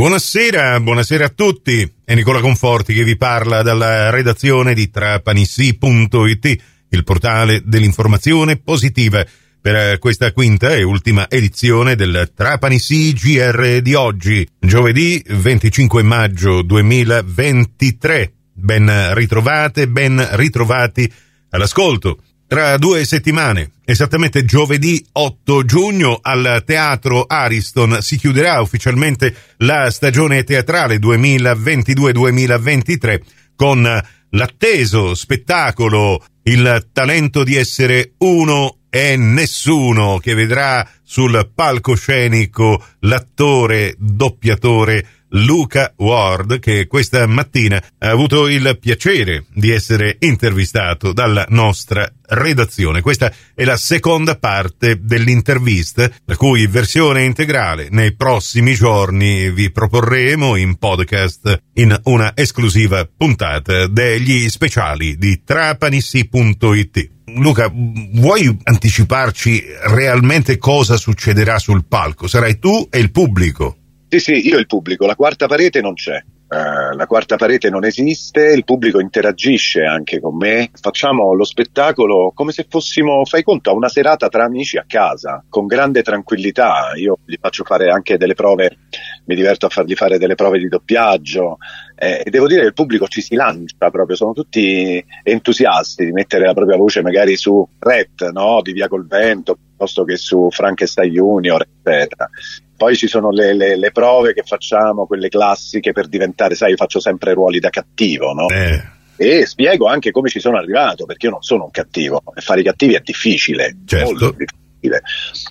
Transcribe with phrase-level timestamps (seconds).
[0.00, 1.86] Buonasera, buonasera a tutti.
[2.02, 9.22] È Nicola Conforti che vi parla dalla redazione di trapanissi.it, il portale dell'informazione positiva
[9.60, 18.32] per questa quinta e ultima edizione del Trapani GR di oggi, giovedì 25 maggio 2023.
[18.54, 21.12] Ben ritrovate, ben ritrovati
[21.50, 22.22] all'ascolto.
[22.50, 30.42] Tra due settimane, esattamente giovedì 8 giugno, al Teatro Ariston si chiuderà ufficialmente la stagione
[30.42, 33.20] teatrale 2022-2023
[33.54, 43.94] con l'atteso spettacolo Il talento di essere uno e nessuno che vedrà sul palcoscenico l'attore
[43.96, 52.10] doppiatore Luca Ward che questa mattina ha avuto il piacere di essere intervistato dalla nostra
[52.28, 53.00] redazione.
[53.00, 60.56] Questa è la seconda parte dell'intervista, la cui versione integrale nei prossimi giorni vi proporremo
[60.56, 67.10] in podcast in una esclusiva puntata degli speciali di trapanissi.it.
[67.36, 72.26] Luca, vuoi anticiparci realmente cosa succederà sul palco?
[72.26, 73.79] Sarai tu e il pubblico.
[74.12, 76.20] Sì, sì, io e il pubblico, la quarta parete non c'è.
[76.48, 82.32] Uh, la quarta parete non esiste, il pubblico interagisce anche con me, facciamo lo spettacolo
[82.34, 86.90] come se fossimo, fai conto, a una serata tra amici a casa, con grande tranquillità.
[86.96, 88.78] Io gli faccio fare anche delle prove,
[89.26, 91.58] mi diverto a fargli fare delle prove di doppiaggio
[92.02, 96.46] eh, devo dire che il pubblico ci si lancia proprio, sono tutti entusiasti di mettere
[96.46, 98.62] la propria voce magari su Ret, no?
[98.62, 102.30] di Via col Vento, piuttosto che su Frankenstein Junior, eccetera.
[102.74, 106.76] Poi ci sono le, le, le, prove che facciamo, quelle classiche per diventare, sai, io
[106.76, 108.48] faccio sempre ruoli da cattivo, no?
[108.48, 108.82] Eh.
[109.16, 112.60] E spiego anche come ci sono arrivato, perché io non sono un cattivo, e fare
[112.60, 114.30] i cattivi è difficile, certo.
[114.30, 114.59] difficile.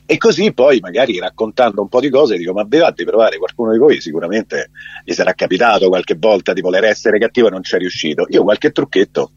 [0.05, 3.77] E così poi magari raccontando un po' di cose dico, ma di provare, qualcuno di
[3.77, 4.02] voi?
[4.02, 4.72] Sicuramente
[5.03, 8.25] gli sarà capitato qualche volta di voler essere cattivo e non ci è riuscito.
[8.30, 9.31] Io qualche trucchetto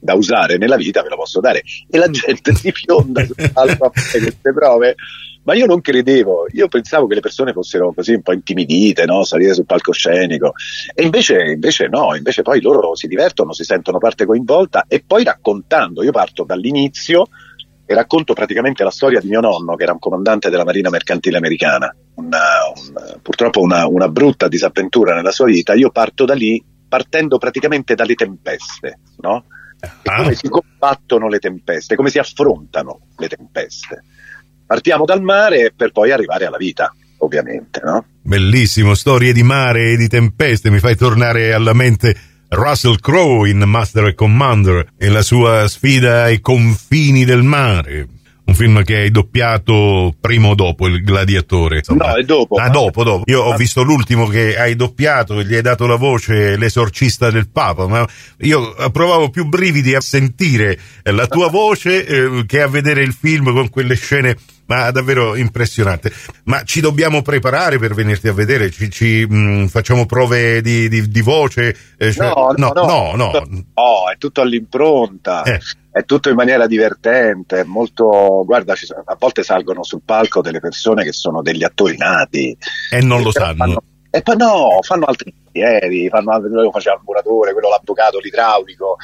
[0.00, 1.62] da usare nella vita ve lo posso dare.
[1.88, 4.94] E la gente si fionda su queste prove.
[5.42, 9.24] Ma io non credevo, io pensavo che le persone fossero così un po' intimidite, no?
[9.24, 10.52] salire sul palcoscenico,
[10.94, 15.24] e invece, invece no, invece poi loro si divertono, si sentono parte coinvolta e poi
[15.24, 17.28] raccontando, io parto dall'inizio
[17.90, 21.38] e racconto praticamente la storia di mio nonno, che era un comandante della Marina Mercantile
[21.38, 22.38] Americana, una,
[22.74, 27.94] un, purtroppo una, una brutta disavventura nella sua vita, io parto da lì partendo praticamente
[27.94, 29.46] dalle tempeste, no?
[29.80, 34.04] E come si combattono le tempeste, come si affrontano le tempeste?
[34.66, 38.04] Partiamo dal mare per poi arrivare alla vita, ovviamente, no?
[38.20, 42.14] Bellissimo, storie di mare e di tempeste, mi fai tornare alla mente
[42.50, 48.08] Russell Crowe in Master and Commander e la sua sfida ai confini del mare.
[48.44, 51.78] Un film che hai doppiato prima o dopo il gladiatore?
[51.78, 52.12] Insomma.
[52.12, 52.56] No, è dopo.
[52.56, 53.24] Ah, dopo, dopo.
[53.26, 57.86] Io ho visto l'ultimo che hai doppiato, gli hai dato la voce l'esorcista del Papa,
[57.86, 58.08] ma
[58.38, 63.52] io provavo più brividi a sentire la tua voce eh, che a vedere il film
[63.52, 64.34] con quelle scene
[64.68, 66.12] ma davvero impressionante.
[66.44, 68.70] Ma ci dobbiamo preparare per venirti a vedere?
[68.70, 71.76] Ci, ci mh, mm, facciamo prove di, di, di voce?
[71.96, 74.10] Eh, cioè, no, no, no, no, no, no.
[74.12, 75.42] è tutto all'impronta.
[75.42, 75.58] Eh.
[75.90, 78.44] È tutto in maniera divertente, molto.
[78.44, 82.56] Guarda, sono, a volte salgono sul palco delle persone che sono degli attori nati.
[82.90, 83.56] E non lo sanno.
[83.56, 88.18] Fanno, e poi no, fanno altri mestieri, fanno altri, quello faceva il muratore, quello l'avvocato,
[88.20, 88.96] l'idraulico,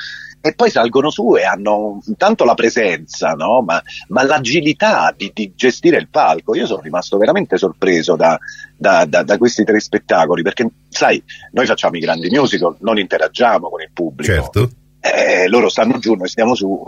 [0.47, 3.62] e poi salgono su e hanno intanto la presenza, no?
[3.62, 6.55] ma, ma, l'agilità di, di, gestire il palco.
[6.55, 8.38] Io sono rimasto veramente sorpreso da,
[8.77, 11.22] da, da, da, questi tre spettacoli, perché sai,
[11.53, 14.34] noi facciamo i grandi musical, non interagiamo con il pubblico.
[14.34, 14.69] Certo.
[15.00, 16.78] Eh, loro stanno giù, noi stiamo su,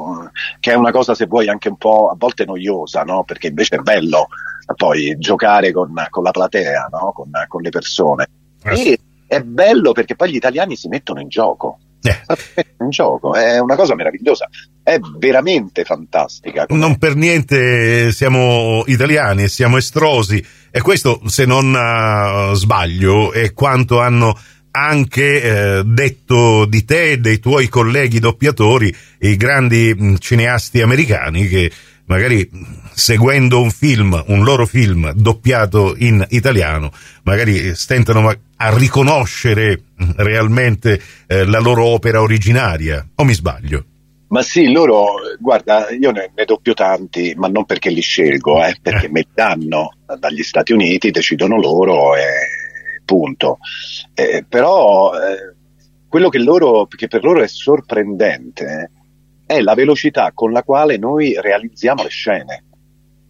[0.60, 3.24] che è una cosa se vuoi anche un po' a volte noiosa, no?
[3.24, 4.26] perché invece è bello
[4.76, 7.10] poi giocare con, con la platea, no?
[7.14, 8.28] con, con, le persone.
[8.64, 8.90] Eh.
[8.90, 11.78] E è bello perché poi gli italiani si mettono in gioco
[12.08, 12.66] eh.
[12.80, 14.48] in gioco, è una cosa meravigliosa,
[14.82, 16.66] è veramente fantastica.
[16.68, 23.52] Non per niente siamo italiani e siamo estrosi e questo se non uh, sbaglio è
[23.52, 24.36] quanto hanno
[24.76, 31.48] anche eh, detto di te e dei tuoi colleghi doppiatori i grandi mh, cineasti americani
[31.48, 31.72] che
[32.04, 32.48] magari
[32.96, 36.90] seguendo un film, un loro film doppiato in italiano,
[37.24, 39.82] magari stentano a riconoscere
[40.16, 43.84] realmente eh, la loro opera originaria, o mi sbaglio?
[44.28, 48.78] Ma sì, loro, guarda, io ne, ne doppio tanti, ma non perché li scelgo, eh,
[48.80, 49.10] perché eh.
[49.10, 52.24] me li danno dagli Stati Uniti, decidono loro e
[53.04, 53.58] punto.
[54.14, 55.54] Eh, però eh,
[56.08, 58.90] quello che, loro, che per loro è sorprendente
[59.44, 62.64] è la velocità con la quale noi realizziamo le scene.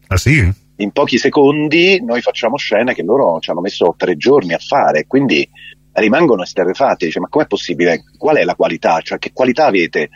[0.08, 0.64] Ah sì?
[0.76, 5.06] in pochi secondi noi facciamo scene che loro ci hanno messo tre giorni a fare,
[5.06, 5.48] quindi
[5.92, 8.04] rimangono esterrefatti, dice ma com'è possibile?
[8.18, 9.00] Qual è la qualità?
[9.00, 10.10] Cioè che qualità avete?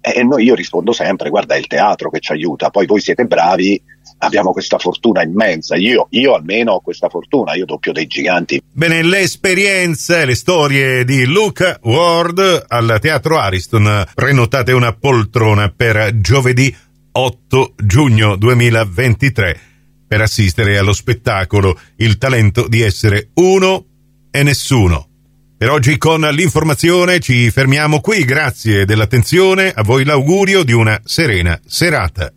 [0.00, 3.24] E noi io rispondo sempre, guarda è il teatro che ci aiuta, poi voi siete
[3.24, 3.82] bravi,
[4.18, 8.62] abbiamo questa fortuna immensa, io, io almeno ho questa fortuna, io doppio dei giganti.
[8.70, 16.20] Bene, le esperienze, le storie di Luca Ward al Teatro Ariston, prenotate una poltrona per
[16.20, 16.74] giovedì
[17.18, 19.60] 8 giugno 2023
[20.06, 23.86] per assistere allo spettacolo Il talento di essere uno
[24.30, 25.08] e nessuno.
[25.56, 31.58] Per oggi con l'informazione ci fermiamo qui, grazie dell'attenzione, a voi l'augurio di una serena
[31.64, 32.30] serata.